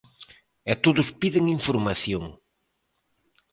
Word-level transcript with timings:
E 0.71 0.73
todos 0.83 1.07
piden 1.19 1.45
información. 1.57 2.23